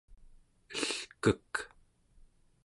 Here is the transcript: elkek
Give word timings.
elkek 1.21 1.53